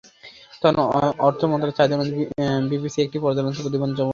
[0.61, 0.75] তখন
[1.27, 2.23] অর্থ মন্ত্রণালয়ের চাহিদা অনুযায়ী
[2.69, 4.09] বিপিসি একটি পর্যালোচনা প্রতিবেদন জমা দেয়।